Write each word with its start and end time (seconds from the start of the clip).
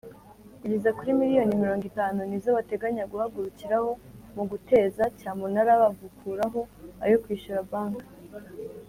kugeza 0.59 0.89
kuri 0.97 1.11
miliyoni 1.19 1.59
mirongo 1.63 1.83
itanu 1.91 2.19
nizo 2.29 2.49
bateganya 2.57 3.03
guhagurukiraho 3.11 3.89
muguteza 4.35 5.03
cyamunara 5.19 5.71
bagukuraho 5.81 6.59
ayo 7.03 7.15
kwishyura 7.25 7.67
banki. 7.71 8.07